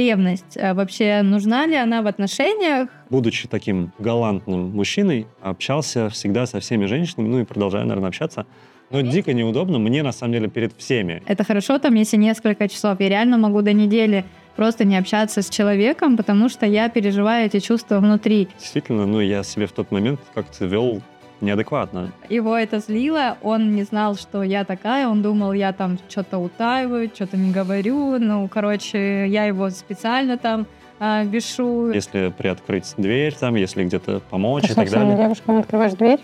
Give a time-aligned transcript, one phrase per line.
[0.00, 0.56] Ревность.
[0.56, 2.88] А вообще нужна ли она в отношениях?
[3.10, 8.46] Будучи таким галантным мужчиной, общался всегда со всеми женщинами, ну и продолжаю, наверное, общаться.
[8.90, 11.22] Но дико неудобно мне, на самом деле, перед всеми.
[11.26, 12.98] Это хорошо, там, если несколько часов.
[12.98, 14.24] Я реально могу до недели
[14.56, 18.48] просто не общаться с человеком, потому что я переживаю эти чувства внутри.
[18.58, 21.02] Действительно, ну, я себе в тот момент как-то вел
[21.40, 22.12] неадекватно.
[22.28, 27.10] Его это злило, он не знал, что я такая, он думал, я там что-то утаиваю,
[27.14, 30.66] что-то не говорю, ну, короче, я его специально там
[30.98, 31.90] а, бешу.
[31.92, 35.16] Если приоткрыть дверь там, если где-то помочь Ты и так далее.
[35.16, 36.20] девушкам открываешь дверь?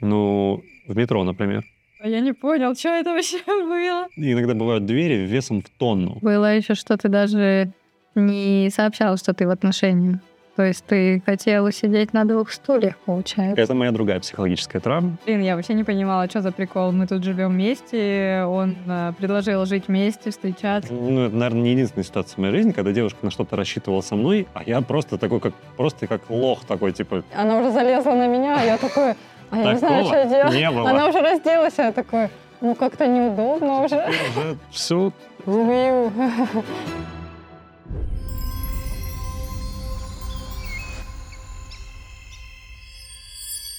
[0.00, 1.64] Ну, в метро, например.
[2.00, 4.06] А Я не понял, что это вообще было.
[4.16, 6.18] Иногда бывают двери весом в тонну.
[6.20, 7.72] Было еще, что ты даже
[8.14, 10.20] не сообщал, что ты в отношениях.
[10.56, 13.60] То есть ты хотел сидеть на двух стульях, получается.
[13.60, 15.16] Это моя другая психологическая травма.
[15.26, 16.92] Блин, я вообще не понимала, что за прикол.
[16.92, 20.92] Мы тут живем вместе, он э, предложил жить вместе, встречаться.
[20.92, 24.14] Ну, это, наверное, не единственная ситуация в моей жизни, когда девушка на что-то рассчитывала со
[24.14, 28.28] мной, а я просто такой, как просто как лох такой, типа, Она уже залезла на
[28.28, 29.14] меня, а я такой,
[29.50, 30.54] а я не знаю, Такого что делать.
[30.54, 30.90] не было.
[30.90, 32.28] Она уже разделась, а я такой,
[32.60, 33.96] ну как-то неудобно уже.
[33.96, 35.12] уже все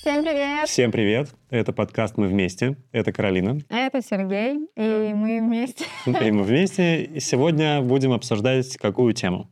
[0.06, 0.70] Всем привет!
[0.70, 1.30] Всем привет!
[1.50, 2.78] Это подкаст «Мы вместе».
[2.92, 3.58] Это Каролина.
[3.72, 5.86] А это Сергей, и мы вместе.
[6.06, 7.06] И мы вместе.
[7.06, 9.50] И сегодня будем обсуждать какую тему?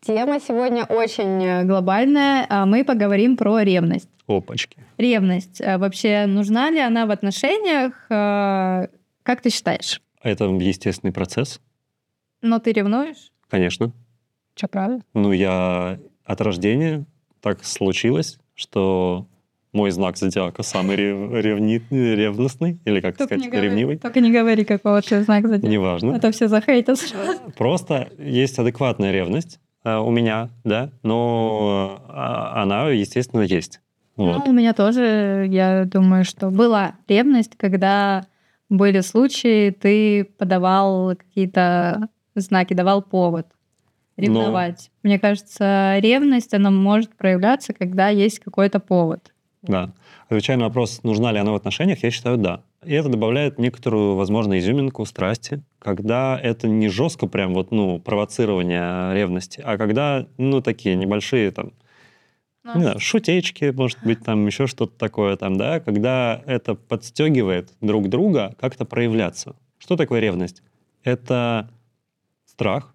[0.00, 1.44] Тема сегодня очень...
[1.44, 4.08] Э, Глобальная, а мы поговорим про ревность.
[4.26, 4.76] Опачки.
[4.98, 5.60] Ревность.
[5.60, 7.92] А Вообще, нужна ли она в отношениях?
[8.10, 8.88] Э,
[9.22, 10.02] Как ты считаешь?
[10.20, 11.60] Это естественный процесс,
[12.40, 13.30] Но ты ревнуешь?
[13.48, 13.92] конечно.
[14.56, 15.04] Что, правда?
[15.14, 17.04] Ну, я от рождения
[17.40, 19.28] так случилось, что
[19.72, 23.96] мой знак зодиака самый рев- ревни- ревностный, или как Только сказать, говори, ревнивый.
[23.98, 25.66] только не говори, какого ты знак зодиака.
[25.66, 26.12] Неважно.
[26.14, 27.40] Это все захейтят сразу.
[27.56, 33.80] Просто есть адекватная ревность э, у меня, да, но э, а- она, естественно, есть.
[34.16, 34.44] Вот.
[34.44, 38.26] Ну, у меня тоже, я думаю, что была ревность, когда
[38.68, 43.46] были случаи, ты подавал какие-то знаки, давал повод
[44.18, 44.90] ревновать.
[45.02, 49.31] Мне кажется, ревность, она может проявляться, когда есть какой-то повод.
[49.62, 49.92] Да.
[50.28, 52.62] Отвечая на вопрос, нужна ли она в отношениях, я считаю, да.
[52.84, 59.14] И это добавляет некоторую, возможно, изюминку, страсти, когда это не жестко прям вот, ну, провоцирование
[59.14, 61.72] ревности, а когда, ну, такие небольшие там,
[62.64, 67.70] Ну, не знаю, шутечки, может быть, там еще что-то такое там, да, когда это подстегивает
[67.80, 69.54] друг друга как-то проявляться.
[69.78, 70.62] Что такое ревность?
[71.04, 71.70] Это
[72.46, 72.94] страх,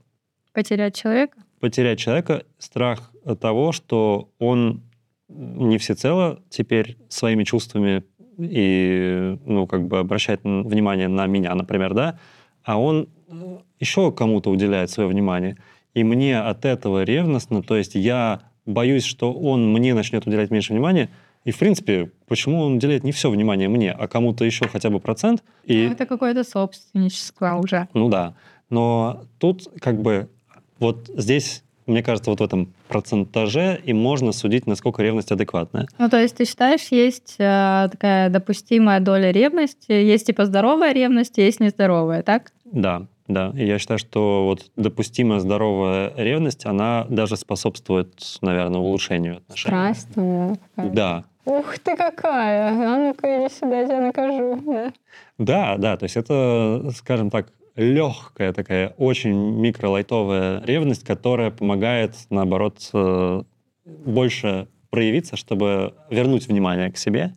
[0.53, 1.37] Потерять человека?
[1.59, 4.81] потерять человека, страх того, что он
[5.29, 8.03] не всецело теперь своими чувствами
[8.37, 12.19] и, ну, как бы обращает внимание на меня, например, да,
[12.63, 15.57] а он э, еще кому-то уделяет свое внимание.
[15.93, 20.73] И мне от этого ревностно, то есть я боюсь, что он мне начнет уделять меньше
[20.73, 21.09] внимания,
[21.45, 24.99] и, в принципе, почему он уделяет не все внимание мне, а кому-то еще хотя бы
[24.99, 27.87] процент, и Ну, Это какое-то собственничество уже.
[27.93, 28.35] ну да.
[28.69, 30.29] Но тут как бы
[30.77, 35.87] вот здесь, мне кажется, вот в этом процентаже и можно судить, насколько ревность адекватная.
[35.97, 41.37] Ну, то есть ты считаешь, есть э, такая допустимая доля ревности, есть типа здоровая ревность,
[41.37, 42.51] есть нездоровая, так?
[42.65, 43.51] Да, да.
[43.55, 49.93] И я считаю, что вот допустимая здоровая ревность, она даже способствует, наверное, улучшению отношений.
[49.93, 51.23] Страсть там, да.
[51.45, 52.71] Ух ты какая!
[52.71, 54.61] А ну-ка иди сюда, я тебя накажу.
[54.65, 54.93] Да.
[55.37, 62.89] Да, да, то есть это, скажем так, легкая такая, очень микролайтовая ревность, которая помогает, наоборот,
[62.93, 63.43] э,
[63.85, 67.33] больше проявиться, чтобы вернуть внимание к себе,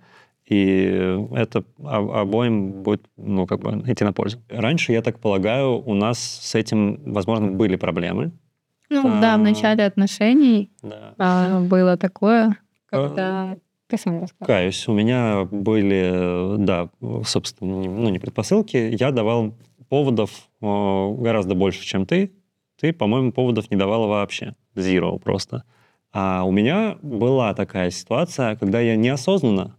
[0.47, 4.39] и это обоим будет, ну, как бы идти на пользу.
[4.49, 8.33] Раньше, я так полагаю, у нас с этим, возможно, были проблемы.
[8.89, 9.45] Ну, да, в А.
[9.45, 11.15] начале отношений Да.
[11.19, 13.57] а, было такое, когда...
[13.87, 14.47] Ты сам расскажи.
[14.47, 16.89] Каюсь, у меня были, да,
[17.25, 18.77] собственно, ну, не предпосылки.
[18.77, 19.53] Я давал
[19.91, 22.33] поводов э, гораздо больше, чем ты.
[22.81, 24.55] Ты, по-моему, поводов не давала вообще.
[24.75, 25.65] Zero просто.
[26.13, 29.77] А у меня была такая ситуация, когда я неосознанно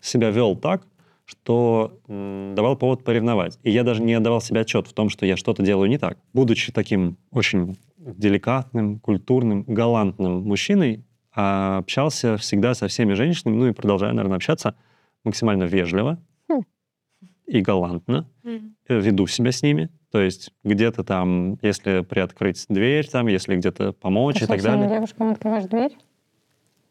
[0.00, 0.86] себя вел так,
[1.24, 3.58] что давал повод поревновать.
[3.62, 6.18] И я даже не отдавал себе отчет в том, что я что-то делаю не так.
[6.32, 13.72] Будучи таким очень деликатным, культурным, галантным мужчиной, а общался всегда со всеми женщинами, ну и
[13.72, 14.74] продолжаю, наверное, общаться
[15.24, 16.18] максимально вежливо.
[17.50, 19.90] И галантно, э, веду себя с ними.
[20.12, 24.88] То есть где-то там, если приоткрыть дверь, там, если где-то помочь Ты и так далее.
[24.88, 25.96] девушкам открываешь дверь?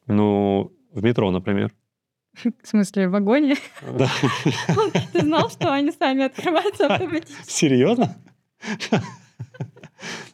[0.07, 1.73] Ну, в метро, например.
[2.61, 3.55] В смысле, в вагоне?
[3.97, 4.09] Да.
[5.13, 7.49] Ты знал, что они сами открываются автоматически?
[7.49, 8.17] Серьезно?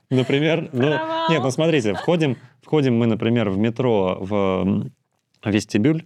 [0.10, 0.90] Например, ну,
[1.30, 4.90] нет, ну смотрите, входим, входим мы, например, в метро в
[5.44, 6.06] вестибюль,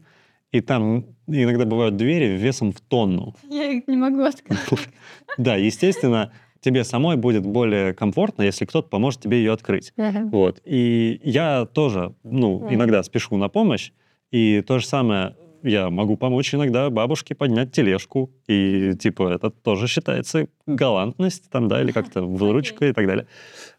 [0.51, 3.35] и там иногда бывают двери весом в тонну.
[3.49, 4.59] Я их не могу открыть.
[5.37, 9.93] Да, естественно, тебе самой будет более комфортно, если кто-то поможет тебе ее открыть.
[9.95, 10.29] Мгм.
[10.31, 10.59] Вот.
[10.65, 12.73] И я тоже, ну, Мгм.
[12.75, 13.91] иногда спешу на помощь,
[14.31, 19.87] и то же самое я могу помочь иногда бабушке поднять тележку, и, типа, это тоже
[19.87, 23.27] считается галантность, там, да, или как-то выручка и так далее.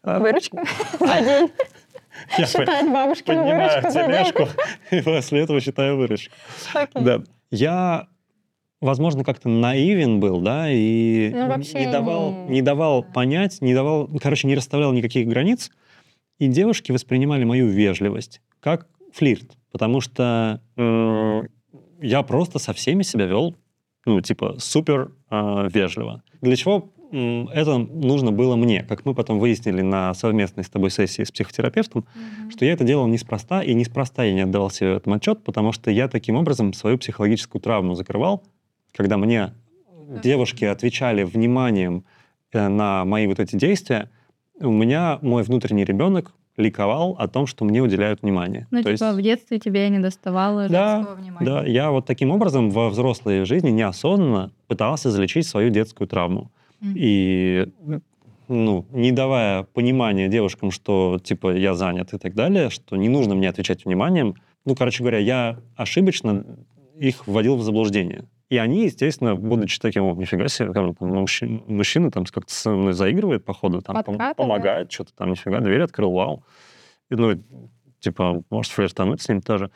[0.03, 0.63] А, Выручка
[0.99, 1.49] за день.
[2.37, 4.11] Я Считать бабушкину поднимаю выручку за день.
[4.11, 4.47] тележку,
[4.91, 6.33] и после этого считаю выручку.
[6.95, 7.21] Да.
[7.51, 8.07] Я,
[8.79, 13.73] возможно, как-то наивен был, да, и Ну, вообще не, давал, не- не давал понять, не
[13.73, 15.71] давал, короче, не расставлял никаких границ,
[16.39, 21.47] и девушки воспринимали мою вежливость как флирт, потому что м,
[22.01, 23.55] я просто со всеми себя вел,
[24.05, 26.23] ну, типа, супер э, вежливо.
[26.41, 31.23] Для чего это нужно было мне, как мы потом выяснили на совместной с тобой сессии
[31.23, 32.05] с психотерапевтом,
[32.49, 35.71] что я это делал неспроста, и неспроста я не отдавал себе в этом отчет, потому
[35.71, 38.43] что я таким образом свою психологическую травму закрывал,
[38.93, 39.53] когда мне
[40.23, 42.03] девушки отвечали вниманием
[42.51, 44.09] э, на мои вот эти действия,
[44.59, 48.67] у меня мой внутренний ребенок ликовал о том, что мне уделяют внимание.
[48.71, 51.45] Ну, То типа, есть- в детстве тебе не доставало Да, женского внимания.
[51.45, 56.51] да, я вот таким образом во взрослой жизни неосознанно пытался залечить свою детскую травму.
[56.83, 57.67] И
[58.47, 63.35] ну, не давая понимания девушкам, что, типа, я занят и так далее, что не нужно
[63.35, 64.35] мне отвечать вниманием.
[64.65, 66.45] Ну, короче говоря, я ошибочно
[66.97, 68.25] их вводил в заблуждение.
[68.49, 72.71] И они, естественно, будучи таким, о, нифига себе, бы, там, мужчина, мужчина там как-то со
[72.71, 74.35] мной заигрывает, походу, там, Подкатывает.
[74.35, 76.43] помогает, что-то там, нифига, дверь открыл, вау.
[77.09, 77.41] И, ну,
[78.01, 79.71] типа, может флиртануть с ним тоже.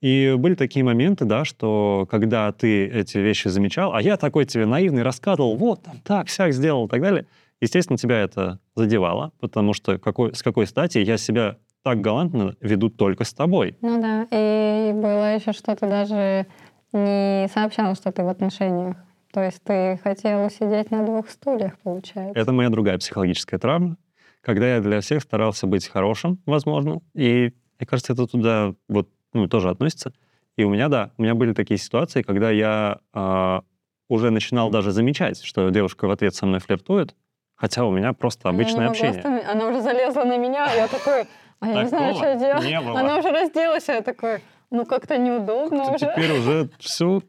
[0.00, 4.64] И были такие моменты, да, что когда ты эти вещи замечал, а я такой тебе
[4.64, 7.26] наивный рассказывал, вот, там, так, всяк сделал и так далее,
[7.60, 12.88] естественно, тебя это задевало, потому что какой, с какой стати я себя так галантно веду
[12.88, 13.76] только с тобой.
[13.82, 16.46] Ну да, и было еще, что ты даже
[16.92, 18.96] не сообщал, что ты в отношениях.
[19.32, 22.38] То есть ты хотел сидеть на двух стульях, получается.
[22.38, 23.96] Это моя другая психологическая травма,
[24.40, 29.48] когда я для всех старался быть хорошим, возможно, и мне кажется, это туда вот ну,
[29.48, 30.12] тоже относится.
[30.56, 33.62] И у меня, да, у меня были такие ситуации, когда я а,
[34.08, 37.14] уже начинал даже замечать, что девушка в ответ со мной флиртует,
[37.54, 39.18] хотя у меня просто обычное общение.
[39.18, 39.48] остановить.
[39.48, 41.26] Она уже залезла на меня, а я такой,
[41.60, 42.72] а я не знаю, что делать.
[42.72, 44.40] Она уже разделась, а я такой,
[44.70, 45.98] ну как-то неудобно уже.
[45.98, 47.22] теперь уже все.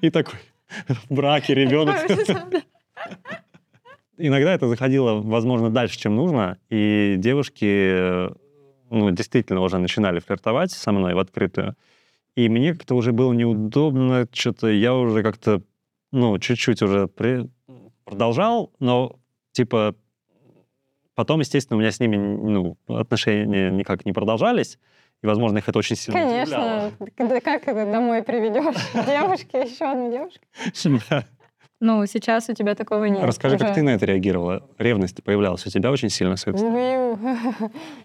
[0.00, 0.38] И такой
[1.08, 1.96] в браке ребенок.
[4.16, 8.30] Иногда это заходило, возможно, дальше, чем нужно, и девушки, э,
[8.90, 11.74] ну, действительно уже начинали флиртовать со мной в открытую.
[12.36, 15.62] И мне как-то уже было неудобно, что-то я уже как-то,
[16.12, 17.48] ну, чуть-чуть уже при-
[18.04, 19.16] продолжал, но,
[19.52, 19.94] типа,
[21.14, 24.78] потом, естественно, у меня с ними, ну, отношения никак не продолжались,
[25.22, 26.92] и, возможно, их это очень сильно Конечно.
[27.18, 28.74] Да как это домой приведешь?
[29.06, 30.44] Девушки, еще одну девушку.
[31.86, 33.22] Ну, сейчас у тебя такого нет.
[33.22, 33.74] Расскажи, как уже.
[33.74, 34.66] ты на это реагировала?
[34.78, 37.18] Ревность появлялась у тебя очень сильно с этой Убью.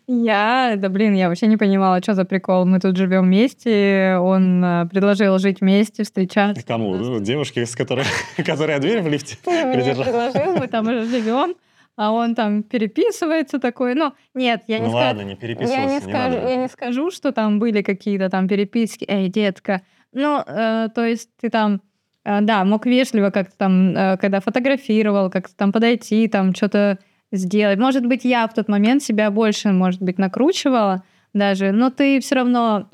[0.07, 2.65] Я, да блин, я вообще не понимала, что за прикол.
[2.65, 6.65] Мы тут живем вместе, он э, предложил жить вместе, встречаться.
[6.65, 6.95] Кому?
[6.95, 8.03] Ну, девушке, с которой,
[8.45, 10.55] которая дверь в лифте предложил.
[10.57, 11.55] Мы там уже живем,
[11.95, 13.95] а он там переписывается такой.
[13.95, 15.05] Ну, нет, я не Ну скажу.
[15.05, 16.49] ладно, не Я переписывался, не не скажу, надо.
[16.49, 17.11] я не скажу.
[17.11, 19.05] что там были какие-то там переписки.
[19.07, 19.83] Эй, детка.
[20.11, 21.81] Ну, э, то есть ты там,
[22.25, 26.99] да, мог вежливо как-то там, э, когда фотографировал, как-то там подойти, там что-то
[27.31, 27.79] сделать.
[27.79, 32.35] Может быть, я в тот момент себя больше, может быть, накручивала даже, но ты все
[32.35, 32.89] равно,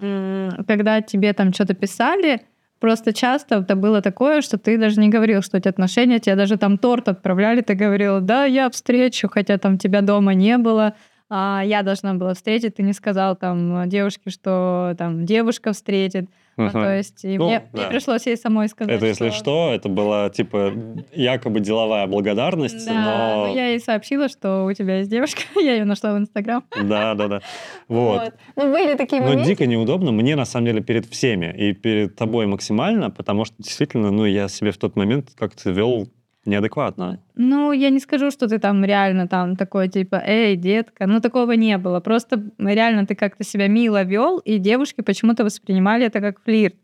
[0.68, 2.42] когда тебе там что-то писали,
[2.80, 6.58] просто часто это было такое, что ты даже не говорил, что эти отношения, тебе даже
[6.58, 10.96] там торт отправляли, ты говорил, да, я встречу, хотя там тебя дома не было,
[11.30, 16.30] а я должна была встретить, ты не сказал там девушке, что там девушка встретит.
[16.58, 17.90] Ну, то есть и Ну, мне, мне да.
[17.90, 18.96] пришлось ей самой сказать.
[18.96, 20.74] Это, если что, это была, типа,
[21.14, 23.48] якобы деловая благодарность, Да, но...
[23.48, 26.64] ну, я ей сообщила, что у тебя есть девушка, я ее нашла в Инстаграм.
[26.82, 27.42] Да, да, да.
[27.90, 28.34] Вот.
[28.56, 29.50] Ну, были такие Но моменты.
[29.50, 34.12] дико неудобно мне, на самом деле, перед всеми и перед тобой максимально, потому что, действительно,
[34.12, 36.08] ну, я себе в тот момент как-то вел
[36.46, 37.20] неадекватно.
[37.36, 41.54] Ну, я не скажу, что ты там реально там такой, типа, эй, детка, ну, такого
[41.54, 42.00] не было.
[42.00, 46.76] Просто реально ты как-то себя мило вел, и девушки почему-то воспринимали это как флирт.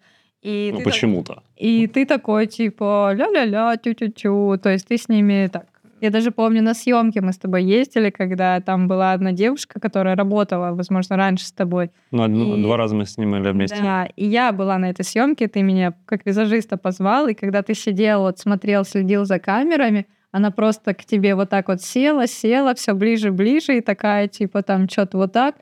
[0.42, 1.44] И Ну, ты так- почему-то.
[1.56, 4.58] И ты такой, типа, ля-ля-ля, тю-тю-тю.
[4.62, 5.66] То есть ты с ними так...
[6.02, 10.16] Я даже помню, на съемке мы с тобой ездили, когда там была одна девушка, которая
[10.16, 11.92] работала, возможно, раньше с тобой.
[12.10, 13.78] Ну, одну- И- два раза мы снимали вместе.
[13.82, 17.76] Да, и я была на этой съемке, ты меня как визажиста позвал, и когда ты
[17.76, 22.74] сидел, вот смотрел, следил за камерами, она просто к тебе вот так вот села, села,
[22.74, 25.56] все ближе, ближе, и такая, типа, там, что-то вот так.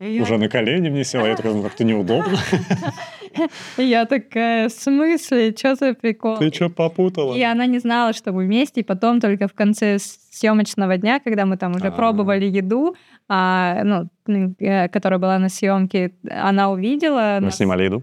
[0.00, 0.38] И Уже я...
[0.38, 2.38] на колени мне села, я такая, ну как-то неудобно.
[3.76, 6.38] Я такая, в смысле, что за прикол?
[6.38, 7.34] Ты что попутала?
[7.34, 11.46] И она не знала, что мы вместе, и потом только в конце съемочного дня, когда
[11.46, 12.96] мы там уже пробовали еду,
[13.28, 17.38] а, ну, э, которая была на съемке, она увидела.
[17.40, 18.02] Мы снимали еду?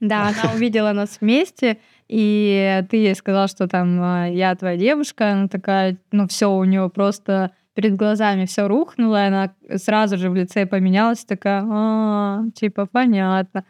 [0.00, 5.32] Да, она увидела нас вместе, и ты ей сказал, что там а, я твоя девушка,
[5.32, 10.28] она такая, ну все, у нее просто перед глазами все рухнуло, и она сразу же
[10.28, 13.64] в лице поменялась, такая, а, типа, понятно.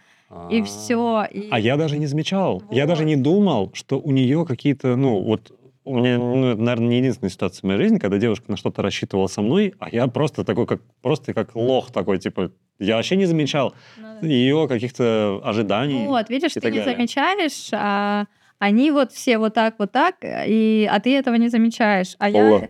[0.50, 0.64] И а.
[0.64, 1.24] все.
[1.30, 1.48] И...
[1.50, 2.62] А я даже не замечал.
[2.64, 2.74] Вот.
[2.74, 5.52] Я даже не думал, что у нее какие-то, ну, вот
[5.84, 9.26] у меня, ну, наверное, не единственная ситуация в моей жизни, когда девушка на что-то рассчитывала
[9.26, 13.26] со мной, а я просто такой, как просто как лох такой, типа, я вообще не
[13.26, 14.26] замечал ну, да.
[14.26, 16.06] ее каких-то ожиданий.
[16.06, 16.84] Вот, видишь, ты не далее.
[16.84, 18.26] замечаешь, а
[18.58, 22.14] они вот все вот так, вот так, и, а ты этого не замечаешь.
[22.18, 22.68] А Ола.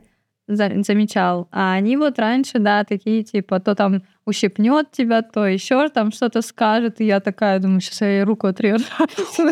[0.48, 1.48] я замечал.
[1.50, 6.42] А они вот раньше, да, такие, типа, то там ущипнет тебя, то еще там что-то
[6.42, 8.84] скажет, и я такая думаю, сейчас я ей руку отрежу.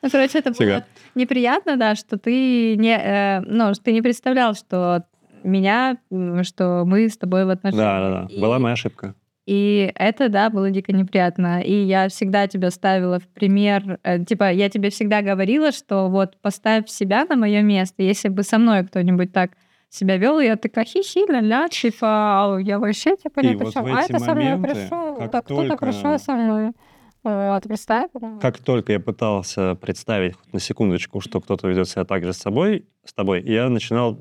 [0.00, 5.04] Ну, короче, это было неприятно, да, что ты не, э, ну, ты не представлял, что
[5.42, 5.96] меня,
[6.42, 7.86] что мы с тобой в отношениях.
[7.86, 8.40] Да, да, да.
[8.40, 9.14] Была моя ошибка.
[9.44, 11.60] И это, да, было дико неприятно.
[11.62, 16.36] И я всегда тебя ставила в пример, э, типа, я тебе всегда говорила, что вот
[16.40, 18.02] поставь себя на мое место.
[18.02, 19.52] Если бы со мной кто-нибудь так
[19.92, 23.86] себя вел, я такая хихи, ля-ля, типа, я вообще типа не пришел.
[23.86, 26.72] А это со мной пришел, так кто-то пришел со мной.
[27.24, 28.10] Вот, представь.
[28.40, 32.84] Как только я пытался представить на секундочку, что кто-то ведет себя так же с собой,
[33.04, 34.16] с тобой, я начинал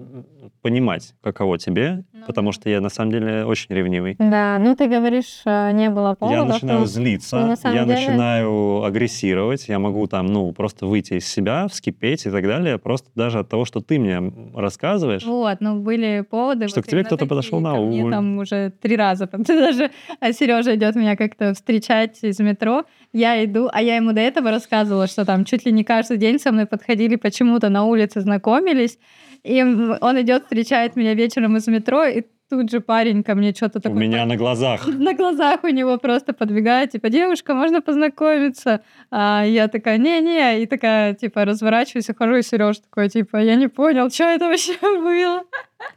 [0.61, 4.15] понимать, каково тебе, ну, потому что я на самом деле очень ревнивый.
[4.17, 6.39] Да, ну ты говоришь, э, не было повода.
[6.39, 7.85] Я начинаю злиться, я деле...
[7.85, 13.09] начинаю агрессировать, я могу там, ну, просто выйти из себя, вскипеть и так далее, просто
[13.15, 14.21] даже от того, что ты мне
[14.55, 15.23] рассказываешь.
[15.25, 16.67] Вот, ну были поводы.
[16.67, 18.09] Что вот к тебе кто-то подошел на улицу.
[18.09, 23.43] там уже три раза, там, даже а Сережа идет меня как-то встречать из метро, я
[23.43, 26.51] иду, а я ему до этого рассказывала, что там чуть ли не каждый день со
[26.51, 28.97] мной подходили почему-то на улице, знакомились,
[29.43, 33.79] и он идет, встречает меня вечером из метро, и тут же парень ко мне что-то
[33.79, 33.97] такое...
[33.97, 34.85] У меня на глазах.
[34.99, 38.81] На глазах у него просто подбегает, типа, девушка, можно познакомиться?
[39.09, 43.69] А я такая, не-не, и такая, типа, разворачиваюсь, ухожу, и Сереж такой, типа, я не
[43.69, 45.43] понял, что это вообще было?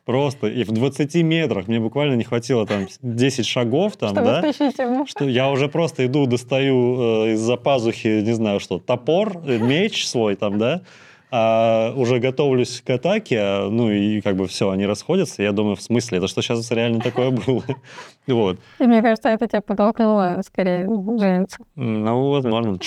[0.04, 5.06] Просто, и в 20 метрах мне буквально не хватило там 10 шагов там, Чтобы да?
[5.06, 10.06] Что я уже просто иду, достаю э, из-за пазухи, не знаю что, топор, э, меч
[10.06, 10.82] свой там, да,
[11.36, 15.42] а уже готовлюсь к атаке, ну и как бы все, они расходятся.
[15.42, 17.64] Я думаю, в смысле, это что сейчас реально такое было?
[18.28, 18.58] Вот.
[18.78, 20.84] И мне кажется, это тебя подтолкнуло скорее
[21.18, 21.58] жениться.
[21.74, 22.78] Ну, возможно.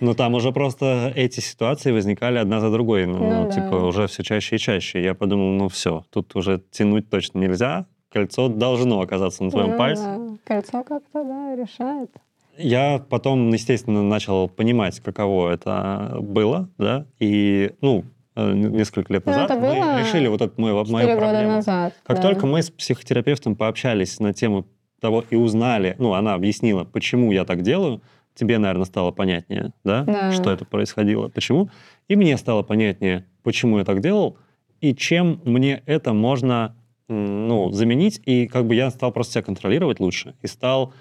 [0.00, 3.04] Но там уже просто эти ситуации возникали одна за другой.
[3.04, 3.84] Ну, ну типа, да.
[3.84, 5.02] уже все чаще и чаще.
[5.02, 7.84] Я подумал, ну все, тут уже тянуть точно нельзя.
[8.10, 10.02] Кольцо должно оказаться на твоем ну, пальце.
[10.04, 10.36] Да.
[10.44, 12.10] Кольцо как-то, да, решает.
[12.58, 18.04] Я потом, естественно, начал понимать, каково это было, да, и, ну,
[18.36, 21.20] э, несколько лет ну, назад это было мы решили вот этот мой, мою проблему.
[21.20, 21.94] года назад.
[22.04, 22.22] Как да.
[22.22, 24.66] только мы с психотерапевтом пообщались на тему
[25.00, 28.02] того и узнали, ну, она объяснила, почему я так делаю,
[28.34, 31.70] тебе, наверное, стало понятнее, да, да, что это происходило, почему,
[32.08, 34.38] и мне стало понятнее, почему я так делал,
[34.80, 36.76] и чем мне это можно,
[37.08, 40.92] ну, заменить, и как бы я стал просто себя контролировать лучше, и стал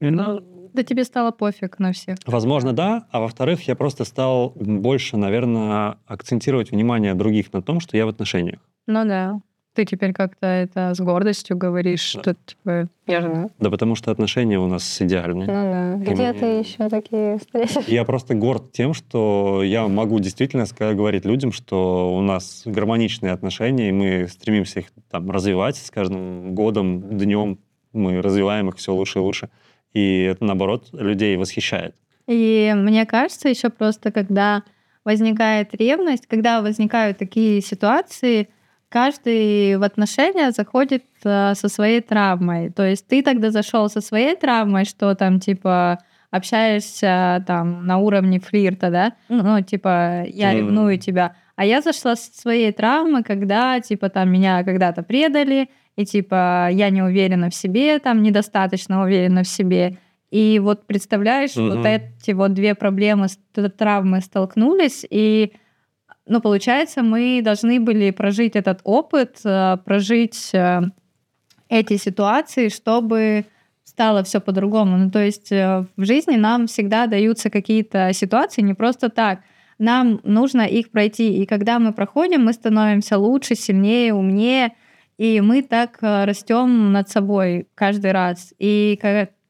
[0.00, 2.18] ну, да тебе стало пофиг на всех.
[2.26, 3.06] Возможно, да.
[3.10, 8.08] А во-вторых, я просто стал больше, наверное, акцентировать внимание других на том, что я в
[8.08, 8.58] отношениях.
[8.86, 9.40] Ну да.
[9.74, 12.20] Ты теперь как-то это с гордостью говоришь, да.
[12.20, 13.48] что типа я жена.
[13.58, 15.46] Да потому что отношения у нас идеальные.
[15.46, 16.12] Ну да.
[16.12, 16.32] Где И...
[16.32, 17.88] ты еще такие встретишь?
[17.88, 20.64] Я просто горд тем, что я могу действительно
[20.94, 26.54] говорить людям, что у нас гармоничные отношения, и мы стремимся их там развивать с каждым
[26.54, 27.58] годом, днем.
[27.92, 29.50] Мы развиваем их все лучше и лучше
[29.94, 31.94] и это, наоборот, людей восхищает.
[32.26, 34.62] И мне кажется, еще просто, когда
[35.04, 38.48] возникает ревность, когда возникают такие ситуации,
[38.88, 42.70] каждый в отношения заходит э, со своей травмой.
[42.70, 45.98] То есть ты тогда зашел со своей травмой, что там типа
[46.30, 49.12] общаешься там на уровне флирта, да?
[49.28, 51.36] Ну, типа, я ревную тебя.
[51.54, 56.90] А я зашла со своей травмы, когда, типа, там меня когда-то предали, и типа я
[56.90, 59.98] не уверена в себе, там недостаточно уверена в себе.
[60.30, 61.76] И вот представляешь, угу.
[61.76, 63.28] вот эти вот две проблемы,
[63.76, 65.52] травмы столкнулись, и
[66.26, 70.80] ну, получается, мы должны были прожить этот опыт, э, прожить э,
[71.68, 73.44] эти ситуации, чтобы
[73.84, 74.96] стало все по-другому.
[74.96, 79.40] Ну, то есть э, в жизни нам всегда даются какие-то ситуации не просто так.
[79.78, 81.42] нам нужно их пройти.
[81.42, 84.72] И когда мы проходим, мы становимся лучше, сильнее, умнее,
[85.18, 88.52] и мы так э, растем над собой каждый раз.
[88.58, 88.98] И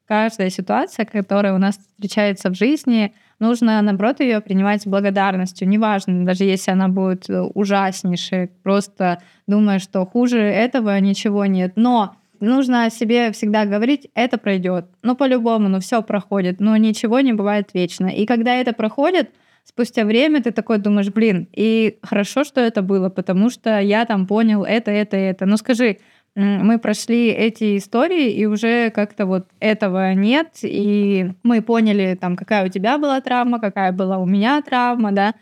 [0.06, 5.68] каждая ситуация, которая у нас встречается в жизни, нужно, наоборот, ее принимать с благодарностью.
[5.68, 11.73] Неважно, даже если она будет э, ужаснейшей, просто думая, что хуже этого ничего нет.
[11.76, 14.87] Но нужно о себе всегда говорить, это пройдет.
[15.02, 18.06] Ну, по-любому, ну, все проходит, но ничего не бывает вечно.
[18.06, 19.30] И когда это проходит,
[19.64, 24.26] спустя время ты такой думаешь, блин, и хорошо, что это было, потому что я там
[24.26, 25.47] понял это, это, это.
[25.47, 25.99] Ну, скажи,
[26.35, 32.66] мы прошли эти истории, и уже как-то вот этого нет, и мы поняли, там, какая
[32.66, 35.35] у тебя была травма, какая была у меня травма, да,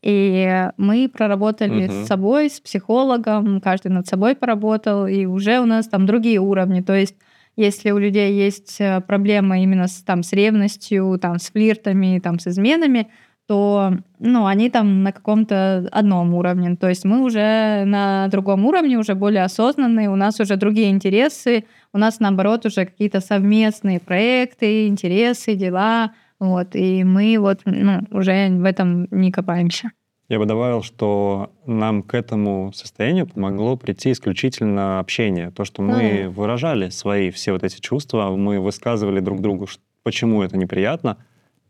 [0.00, 1.92] и мы проработали угу.
[1.92, 6.80] с собой, с психологом, каждый над собой поработал, и уже у нас там другие уровни.
[6.80, 7.16] То есть
[7.56, 12.38] если у людей есть э, проблемы именно с, там, с ревностью, там, с флиртами, там,
[12.38, 13.08] с изменами,
[13.48, 16.76] то ну, они там на каком-то одном уровне.
[16.76, 21.64] То есть мы уже на другом уровне, уже более осознанные, у нас уже другие интересы,
[21.94, 28.50] у нас, наоборот, уже какие-то совместные проекты, интересы, дела, вот, и мы вот ну, уже
[28.50, 29.92] в этом не копаемся.
[30.28, 35.50] Я бы добавил, что нам к этому состоянию помогло прийти исключительно общение.
[35.52, 36.28] То, что мы mm.
[36.28, 39.66] выражали свои все вот эти чувства, мы высказывали друг другу,
[40.02, 41.16] почему это неприятно,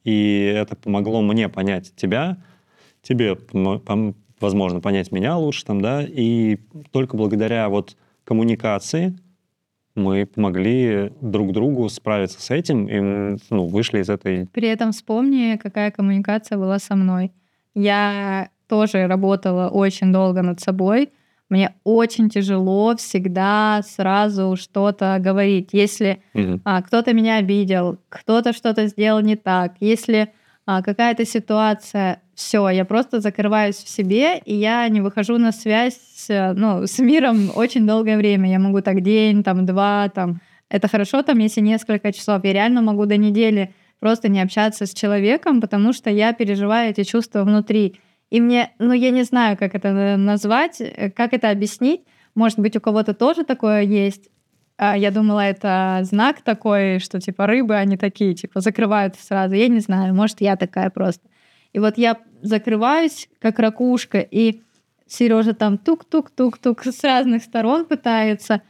[0.09, 2.38] и это помогло мне понять тебя,
[3.03, 3.37] тебе,
[4.41, 6.57] возможно, понять меня лучше, там, да, и
[6.93, 9.19] только благодаря вот коммуникации
[9.95, 14.47] мы помогли друг другу справиться с этим и ну, вышли из этой...
[14.47, 17.33] При этом вспомни, какая коммуникация была со мной.
[17.75, 21.11] Я тоже работала очень долго над собой.
[21.49, 25.71] Мне очень тяжело всегда сразу что-то говорить.
[25.73, 26.61] Если угу.
[26.64, 30.33] а, кто-то меня обидел, кто-то что-то сделал не так, если
[30.67, 36.26] а, какая-то ситуация, все, я просто закрываюсь в себе, и я не выхожу на связь
[36.28, 38.50] ну, с миром очень долгое время.
[38.50, 40.40] Я могу так день, там, два, там.
[40.69, 42.45] Это хорошо, там, если несколько часов.
[42.45, 47.03] Я реально могу до недели просто не общаться с человеком, потому что я переживаю эти
[47.05, 48.01] чувства внутри.
[48.31, 52.03] И мне, ну, я не знаю, как это назвать, э, как это объяснить.
[52.35, 54.29] Может быть, у кого-то тоже такое есть.
[54.77, 59.55] А, я думала, это знак такой, что типа рыбы, они такие, типа закрывают сразу.
[59.55, 61.29] Я не знаю, может, я такая просто.
[61.73, 64.62] И вот я закрываюсь, как ракушка, и
[65.07, 68.62] Сережа там тук-тук-тук-тук с разных сторон пытается.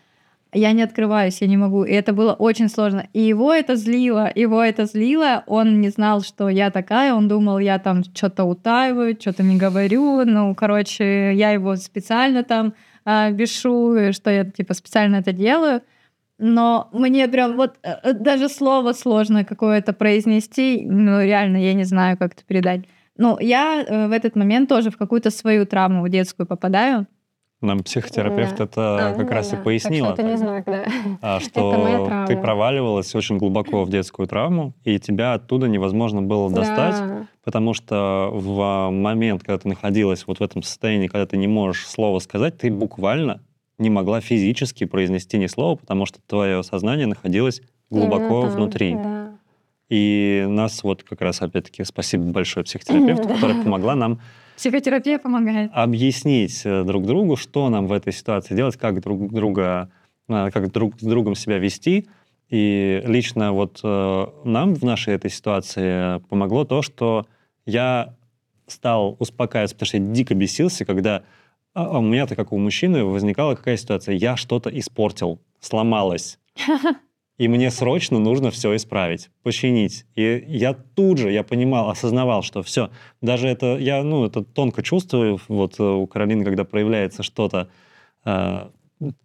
[0.52, 1.84] Я не открываюсь, я не могу.
[1.84, 3.08] И это было очень сложно.
[3.12, 5.44] И его это злило, его это злило.
[5.46, 7.14] Он не знал, что я такая.
[7.14, 10.24] Он думал, я там что-то утаиваю, что-то не говорю.
[10.24, 15.82] Ну, короче, я его специально там а, бешу, что я типа специально это делаю
[16.38, 21.84] но мне прям вот э, э, даже слово сложно какое-то произнести, ну реально я не
[21.84, 22.82] знаю, как это передать.
[23.16, 27.06] Ну, я э, в этот момент тоже в какую-то свою травму детскую попадаю.
[27.60, 28.64] Нам психотерапевт да.
[28.64, 29.58] это а, как да, раз да.
[29.58, 30.14] и пояснила.
[30.14, 30.84] Так что это не знак, да.
[31.20, 36.94] А, что ты проваливалась очень глубоко в детскую травму, и тебя оттуда невозможно было достать,
[36.94, 37.26] да.
[37.42, 41.86] потому что в момент, когда ты находилась вот в этом состоянии, когда ты не можешь
[41.88, 43.40] слова сказать, ты буквально
[43.78, 48.94] не могла физически произнести ни слова, потому что твое сознание находилось глубоко Именно внутри.
[48.94, 49.32] Да.
[49.88, 54.20] И нас вот как раз, опять-таки, спасибо большое психотерапевту, которая помогла нам
[54.58, 55.70] Психотерапия помогает.
[55.72, 59.88] Объяснить э, друг другу, что нам в этой ситуации делать, как друг друга,
[60.28, 62.08] э, как друг с другом себя вести.
[62.48, 67.28] И лично вот э, нам в нашей этой ситуации помогло то, что
[67.66, 68.16] я
[68.66, 71.22] стал успокаиваться, потому что я дико бесился, когда
[71.72, 74.16] а, а у меня-то, как у мужчины, возникала какая ситуация?
[74.16, 76.40] Я что-то испортил, сломалось.
[77.38, 80.04] И мне срочно нужно все исправить, починить.
[80.16, 84.82] И я тут же, я понимал, осознавал, что все, даже это, я, ну, это тонко
[84.82, 87.70] чувствую, вот у Каролины, когда проявляется что-то,
[88.24, 88.68] э,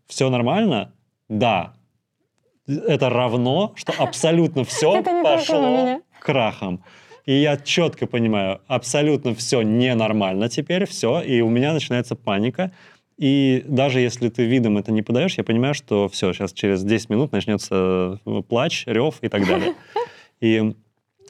[0.07, 0.93] все нормально,
[1.27, 1.73] да,
[2.67, 6.83] это равно, что абсолютно все пошло крахом.
[7.25, 12.71] И я четко понимаю, абсолютно все ненормально теперь, все, и у меня начинается паника.
[13.17, 17.09] И даже если ты видом это не подаешь, я понимаю, что все, сейчас через 10
[17.09, 19.75] минут начнется э, плач, рев и так далее.
[20.41, 20.73] И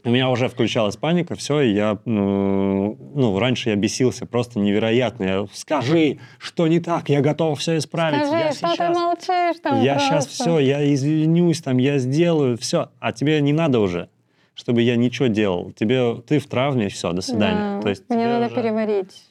[0.06, 5.24] у меня уже включалась паника, все, и я, ну, ну, раньше я бесился просто невероятно.
[5.24, 8.26] Я, скажи, что не так, я готов все исправить.
[8.26, 10.10] Скажи, я что сейчас, ты молчишь там Я просто.
[10.10, 12.90] сейчас все, я извинюсь, там, я сделаю, все.
[13.00, 14.10] А тебе не надо уже
[14.56, 15.72] чтобы я ничего делал.
[15.72, 17.78] Тебе, ты в травме, все, до свидания.
[17.78, 18.56] Да, То есть мне надо уже...
[18.56, 19.24] переварить.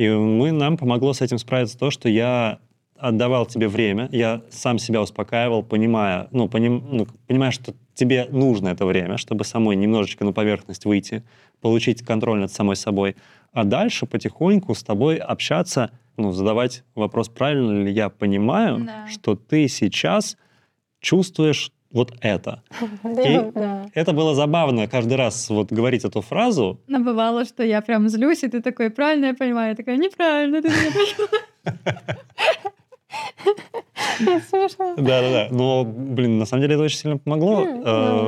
[0.00, 2.60] И мы, нам помогло с этим справиться то, что я
[2.96, 8.68] отдавал тебе время, я сам себя успокаивал, понимая, ну, поним, ну, понимая, что тебе нужно
[8.68, 11.22] это время, чтобы самой немножечко на поверхность выйти,
[11.60, 13.14] получить контроль над самой собой.
[13.52, 19.06] а дальше потихоньку с тобой общаться, ну, задавать вопрос, правильно ли я понимаю, Да.
[19.08, 20.38] что ты сейчас
[21.00, 22.62] чувствуешь вот это.
[23.04, 23.86] И Да.
[23.94, 28.44] это было забавно каждый раз вот говорить эту фразу, Но бывало, что я прям злюсь,
[28.44, 29.70] и ты такой, правильно я понимаю?
[29.70, 31.28] Я такая, неправильно, ты меня поняла.
[34.20, 34.94] Это смешно.
[34.96, 35.48] Да-да-да.
[35.50, 37.64] Но, блин, на самом деле это очень сильно помогло.
[37.64, 37.82] Э,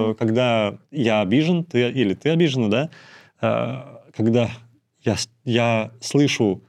[0.09, 0.15] да.
[0.15, 2.91] Когда я обижен, ты или ты обижена, да?
[3.41, 4.51] Э, Когда
[5.05, 6.63] я, я слышу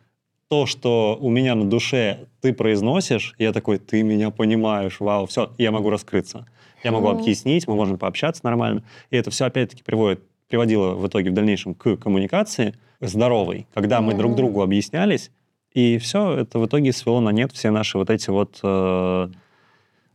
[0.50, 5.52] то, что у меня на душе ты произносишь, я такой, ты меня понимаешь, вау, все,
[5.58, 6.46] я могу раскрыться.
[6.84, 7.20] Я могу Мгм.
[7.20, 8.84] объяснить, мы можем пообщаться нормально.
[9.10, 14.14] И это все опять-таки приводит, приводило в итоге в дальнейшем к коммуникации здоровой, когда мы
[14.14, 14.38] друг Мгм.
[14.38, 15.32] другу объяснялись,
[15.74, 19.28] и все это в итоге свело на нет все наши вот эти вот э,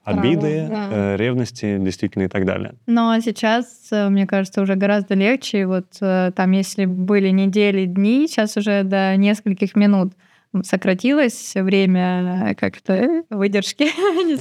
[0.05, 0.89] обиды, да.
[0.91, 2.75] э, ревности, действительно, и так далее.
[2.87, 5.67] Но сейчас, э, мне кажется, уже гораздо легче.
[5.67, 10.13] Вот э, там, если были недели, дни, сейчас уже до нескольких минут
[10.63, 13.89] сократилось время э, как-то э, выдержки,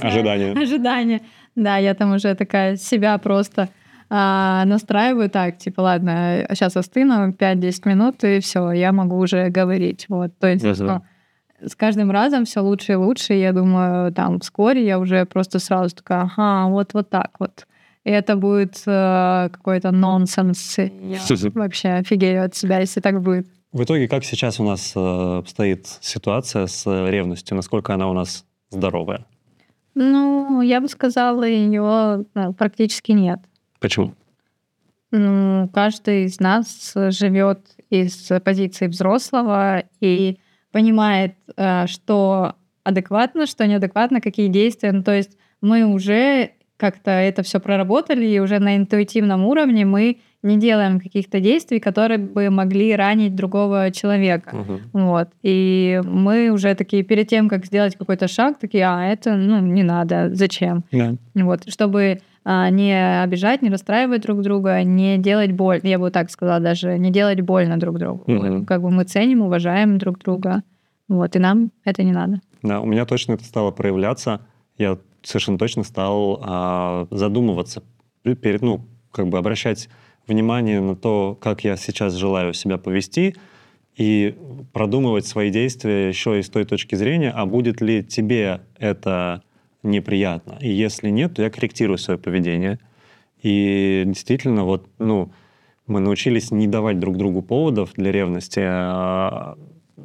[0.00, 0.52] Ожидания.
[0.52, 1.20] ожидания.
[1.58, 3.68] Да, я там уже такая себя просто
[4.10, 10.06] а, настраиваю так, типа, ладно, сейчас остыну 5-10 минут, и все, я могу уже говорить.
[10.08, 11.02] Вот, то есть, ну,
[11.60, 13.34] с каждым разом все лучше и лучше.
[13.34, 17.66] и Я думаю, там вскоре я уже просто сразу такая, ага, вот вот так вот.
[18.04, 20.78] И это будет э, какой-то нонсенс.
[20.78, 21.18] Я
[21.54, 23.48] вообще офигею от себя, если так будет.
[23.72, 27.56] В итоге, как сейчас у нас э, стоит ситуация с ревностью?
[27.56, 29.26] Насколько она у нас здоровая?
[29.94, 32.24] Ну, я бы сказала, ее
[32.56, 33.40] практически нет.
[33.80, 34.14] Почему?
[35.10, 40.38] Ну, каждый из нас живет из позиции взрослого и
[40.70, 44.92] понимает, э, что адекватно, что неадекватно, какие действия.
[44.92, 50.20] Ну, то есть мы уже как-то это все проработали, и уже на интуитивном уровне мы
[50.42, 54.56] не делаем каких-то действий, которые бы могли ранить другого человека.
[54.56, 54.80] Мгм.
[54.92, 55.28] Вот.
[55.42, 59.82] И мы уже такие, перед тем, как сделать какой-то шаг, такие, а, это, ну, не
[59.82, 60.84] надо, зачем?
[60.92, 61.14] Да.
[61.34, 65.80] Вот, чтобы а, не обижать, не расстраивать друг друга, не делать боль.
[65.82, 68.22] Я бы так сказала даже, не делать больно друг другу.
[68.26, 70.62] Вот, Как бы мы ценим, уважаем друг друга.
[71.08, 72.40] Вот, и нам это не надо.
[72.62, 74.40] Да, у меня точно это стало проявляться.
[74.76, 77.82] Я совершенно точно стал а, задумываться,
[78.22, 79.88] пе- перед, ну, как бы обращать
[80.28, 83.34] внимание на то, как я сейчас желаю себя повести,
[83.96, 84.36] и
[84.72, 89.42] продумывать свои действия еще и с той точки зрения, а будет ли тебе это
[89.82, 90.56] неприятно.
[90.60, 92.78] И если нет, то я корректирую свое поведение.
[93.42, 95.32] И действительно, вот, ну,
[95.88, 99.56] мы научились не давать друг другу поводов для ревности, а,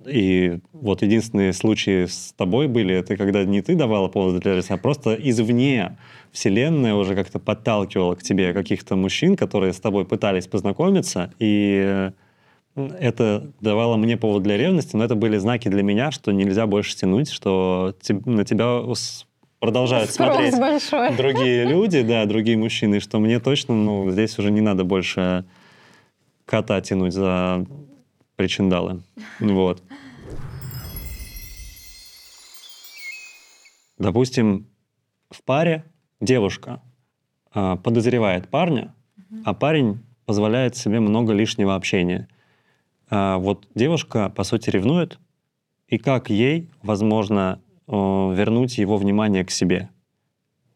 [0.05, 4.73] и вот единственные случаи с тобой были, это когда не ты давала поводы для ревности,
[4.73, 5.97] а просто извне
[6.31, 12.11] Вселенная уже как-то подталкивала к тебе каких-то мужчин, которые с тобой пытались познакомиться, и
[12.75, 16.95] это давало мне повод для ревности, но это были знаки для меня, что нельзя больше
[16.95, 17.93] тянуть, что
[18.25, 18.81] на тебя
[19.59, 21.15] продолжают Спрос смотреть большой.
[21.15, 25.45] другие люди, да, другие мужчины, что мне точно, ну, здесь уже не надо больше
[26.45, 27.65] кота тянуть за
[28.35, 29.01] причиндалы.
[29.39, 29.83] Вот.
[33.97, 34.67] Допустим,
[35.29, 35.85] в паре
[36.19, 36.81] девушка
[37.51, 38.93] а, подозревает парня,
[39.45, 42.27] а парень позволяет себе много лишнего общения.
[43.09, 45.19] А, вот девушка, по сути, ревнует,
[45.87, 49.89] и как ей, возможно, э, вернуть его внимание к себе?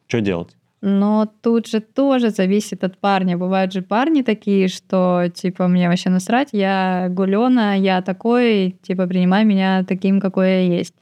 [0.08, 0.57] Что делать?
[0.82, 3.36] Но тут же тоже зависит от парня.
[3.38, 9.44] Бывают же парни такие, что типа мне вообще насрать, я гулена, я такой, типа принимай
[9.44, 10.94] меня таким, какой я есть.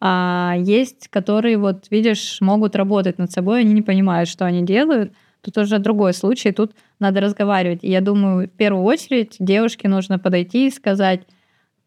[0.00, 5.12] А есть, которые, вот видишь, могут работать над собой, они не понимают, что они делают.
[5.42, 7.84] Тут уже другой случай, тут надо разговаривать.
[7.84, 11.22] И я думаю, в первую очередь девушке нужно подойти и сказать,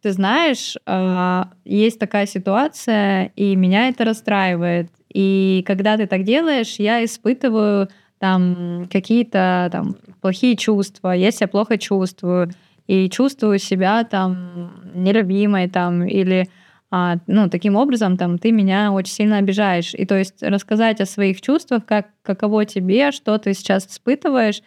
[0.01, 4.89] ты знаешь, а, есть такая ситуация, и меня это расстраивает.
[5.13, 11.77] И когда ты так делаешь, я испытываю там какие-то там плохие чувства, я себя плохо
[11.77, 12.51] чувствую,
[12.87, 16.49] и чувствую себя там нелюбимой там или
[16.95, 19.95] а, ну, таким образом, там, ты меня очень сильно обижаешь.
[19.95, 24.61] И то есть рассказать о своих чувствах, как, каково тебе, что ты сейчас испытываешь,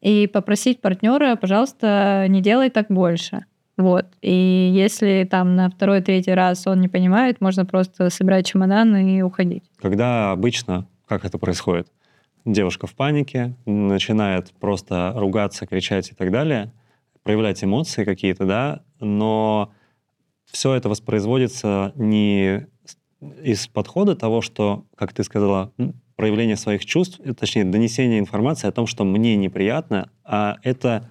[0.00, 3.44] и попросить партнера, пожалуйста, не делай так больше.
[3.76, 4.06] Вот.
[4.22, 9.20] И если там на второй, третий раз он не понимает, можно просто собирать чемодан и
[9.20, 9.64] уходить.
[9.76, 11.88] Когда обычно, как это происходит,
[12.46, 16.72] девушка в панике, начинает просто ругаться, кричать и так далее,
[17.22, 19.72] проявлять эмоции какие-то, да, но
[20.50, 22.66] все это воспроизводится не
[23.42, 25.72] из подхода того, что, как ты сказала,
[26.14, 31.10] проявление своих чувств, э, точнее, донесение информации о том, что мне неприятно, а это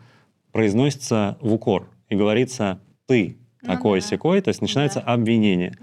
[0.51, 4.05] произносится в укор и говорится «ты такой да.
[4.07, 5.13] секой, то есть начинается Да.
[5.13, 5.77] обвинение.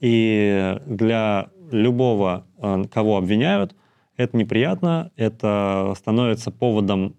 [0.00, 3.74] И для любого, э, кого обвиняют,
[4.16, 7.14] это неприятно, это становится поводом,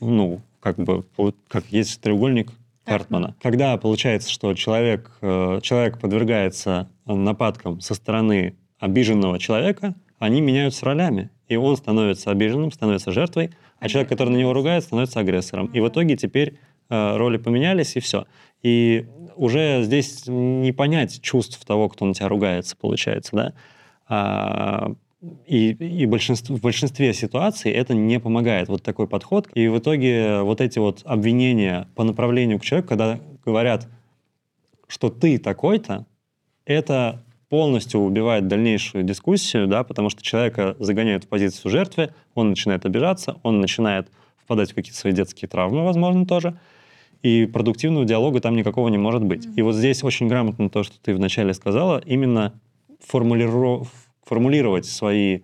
[0.00, 1.04] ну, как бы,
[1.48, 2.52] как есть треугольник
[2.84, 3.36] Картмана.
[3.40, 11.30] Когда получается, что человек, э, человек подвергается нападкам со стороны обиженного человека, они меняются ролями.
[11.48, 15.66] И он становится обиженным, становится жертвой, а человек, который на него ругает, становится агрессором.
[15.66, 16.58] И в итоге теперь
[16.90, 18.26] роли поменялись, и все.
[18.62, 23.52] И уже здесь не понять чувств того, кто на тебя ругается, получается, да?
[24.08, 24.92] А,
[25.46, 29.48] и и большинство, в большинстве ситуаций это не помогает, вот такой подход.
[29.54, 33.88] И в итоге вот эти вот обвинения по направлению к человеку, когда говорят,
[34.88, 36.06] что ты такой-то,
[36.64, 42.86] это полностью убивает дальнейшую дискуссию, да, потому что человека загоняют в позицию жертвы, он начинает
[42.86, 46.58] обижаться, он начинает впадать в какие-то свои детские травмы, возможно, тоже.
[47.22, 49.46] И продуктивного диалога там никакого не может быть.
[49.56, 52.52] И вот здесь очень грамотно то, что ты вначале сказала, именно
[53.12, 53.86] формулиро-
[54.24, 55.40] формулировать свои,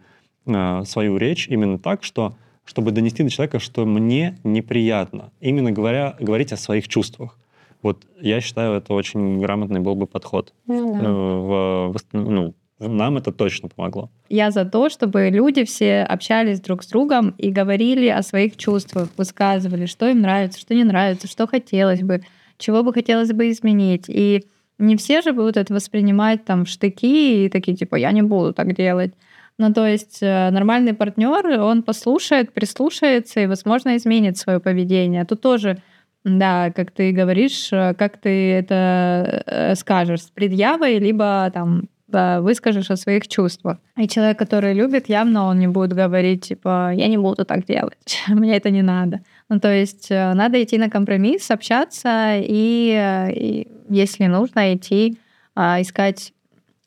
[0.47, 2.35] э, свою речь именно так, что,
[2.65, 5.31] чтобы донести до человека, что мне неприятно.
[5.41, 7.39] Именно говоря, говорить о своих чувствах.
[7.83, 10.55] Вот я считаю, это очень грамотный был бы подход.
[10.67, 11.11] Ну Э, да.
[11.11, 14.11] в- в- ну, нам это точно помогло.
[14.29, 19.09] Я за то, чтобы люди все общались друг с другом и говорили о своих чувствах,
[19.17, 22.23] высказывали, что им нравится, что не нравится, что хотелось бы,
[22.59, 24.05] чего бы хотелось бы изменить.
[24.09, 24.47] И
[24.79, 28.53] не все же будут это воспринимать там в штыки и такие типа я не буду
[28.53, 29.15] так делать.
[29.59, 35.25] Ну, то есть э, нормальный партнер, он послушает, прислушается и, возможно, изменит свое поведение.
[35.25, 35.79] Тут тоже,
[36.25, 42.91] да, как ты говоришь, э, как ты это э, скажешь, с предъявой, либо там выскажешь
[42.91, 43.79] о своих чувствах.
[43.97, 48.23] И человек, который любит, явно он не будет говорить, типа, я не буду так делать,
[48.29, 49.21] мне это не надо.
[49.49, 55.19] Ну, то есть э, надо идти на компромисс, общаться и, э, и если нужно, идти
[55.55, 56.33] а, искать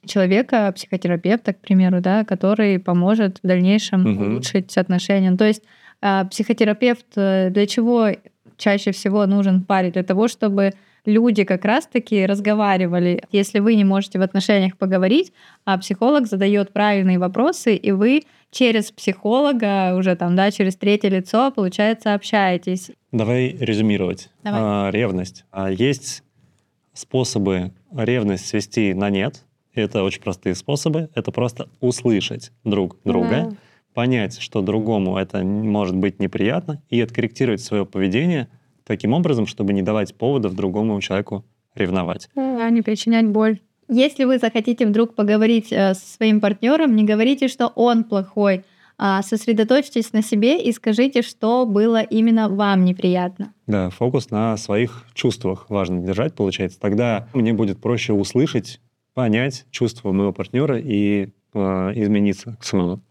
[0.05, 4.31] человека, психотерапевта, к примеру, да, который поможет в дальнейшем Мгм.
[4.31, 5.31] улучшить отношения.
[5.31, 5.63] Ну, То есть
[6.01, 8.09] а, психотерапевт э, для чего
[8.57, 9.91] чаще всего нужен паре?
[9.91, 10.73] Для того, чтобы
[11.09, 13.23] люди как раз-таки разговаривали.
[13.31, 15.33] Если вы не можете в отношениях поговорить,
[15.65, 21.51] а психолог задает правильные вопросы, и вы через психолога уже там, да, через третье лицо,
[21.51, 22.91] получается, общаетесь.
[23.11, 24.29] Давай резюмировать.
[24.43, 24.61] Давай.
[24.63, 25.45] А, ревность.
[25.51, 26.23] А, есть
[26.93, 29.43] способы ревность свести на нет.
[29.73, 31.09] Это очень простые способы.
[31.15, 33.57] Это просто услышать друг друга, Да.
[33.93, 38.47] понять, что другому это может быть неприятно, и откорректировать свое поведение
[38.89, 42.27] таким образом, чтобы не давать поводов другому человеку ревновать.
[42.35, 43.59] Да, не причинять боль.
[43.87, 48.65] Если вы захотите вдруг поговорить э, со своим партнером, не говорите, что он плохой,
[48.97, 53.53] а сосредоточьтесь на себе и скажите, что было именно вам неприятно.
[53.67, 56.79] Да, фокус на своих чувствах важно держать, получается.
[56.79, 58.81] Тогда мне будет проще услышать,
[59.13, 61.59] понять чувства моего партнера и э,
[61.95, 63.01] измениться к самому.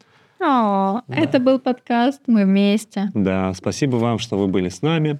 [0.41, 1.15] О, Да.
[1.17, 3.11] это был подкаст «Мы вместе».
[3.15, 5.19] Да, спасибо вам, что вы были с нами.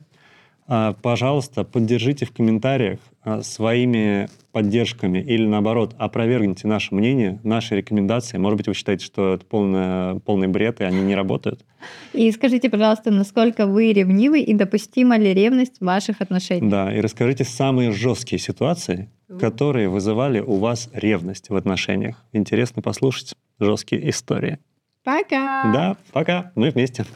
[0.71, 8.37] А, Пожалуйста, поддержите в комментариях а, своими поддержками или, наоборот, опровергните наше мнение, наши рекомендации.
[8.37, 11.65] Может быть, вы считаете, что это полное, полный бред, и они не работают.
[12.13, 16.71] И скажите, пожалуйста, насколько вы ревнивы и допустима ли ревность в ваших отношениях?
[16.71, 19.09] Да, и расскажите самые жесткие ситуации,
[19.41, 22.23] которые вызывали у вас ревность в отношениях.
[22.33, 24.59] Интересно послушать жесткие истории.
[25.03, 25.73] Пока!
[25.73, 27.07] Да, пока, мы вместе.